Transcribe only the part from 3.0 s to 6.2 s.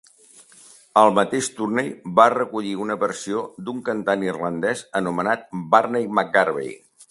versió d'un cantant irlandès anomenat Barney